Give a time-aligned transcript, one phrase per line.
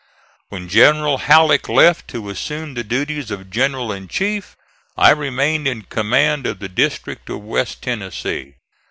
[0.49, 4.57] When General Halleck left to assume the duties of general in chief
[4.97, 8.55] I remained in command of the district of West Tennessee.